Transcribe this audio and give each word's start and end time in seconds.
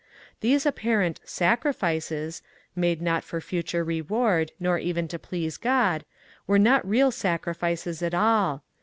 These 0.39 0.65
apparent 0.65 1.21
^ 1.25 1.29
sacrifices 1.29 2.41
"—made 2.85 3.03
not 3.03 3.23
for 3.23 3.39
future 3.39 3.85
rewiurd 3.85 4.49
nor 4.59 4.79
even 4.79 5.07
to 5.09 5.19
please 5.19 5.57
God— 5.57 6.05
were 6.47 6.57
not 6.57 6.89
real 6.89 7.11
sacrifices 7.11 8.01
at 8.01 8.15
all. 8.15 8.63